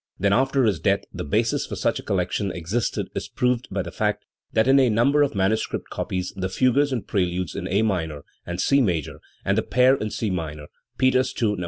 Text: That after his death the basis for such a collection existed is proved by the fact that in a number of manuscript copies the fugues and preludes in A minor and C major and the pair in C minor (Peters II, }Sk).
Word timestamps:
That 0.19 0.33
after 0.33 0.63
his 0.63 0.79
death 0.79 1.03
the 1.13 1.23
basis 1.23 1.67
for 1.67 1.75
such 1.75 1.99
a 1.99 2.01
collection 2.01 2.51
existed 2.51 3.11
is 3.13 3.27
proved 3.27 3.67
by 3.69 3.83
the 3.83 3.91
fact 3.91 4.25
that 4.51 4.67
in 4.67 4.79
a 4.79 4.89
number 4.89 5.21
of 5.21 5.35
manuscript 5.35 5.91
copies 5.91 6.33
the 6.35 6.49
fugues 6.49 6.91
and 6.91 7.05
preludes 7.05 7.53
in 7.53 7.67
A 7.67 7.83
minor 7.83 8.23
and 8.43 8.59
C 8.59 8.81
major 8.81 9.19
and 9.45 9.55
the 9.55 9.61
pair 9.61 9.93
in 9.95 10.09
C 10.09 10.31
minor 10.31 10.65
(Peters 10.97 11.35
II, 11.39 11.53
}Sk). 11.53 11.59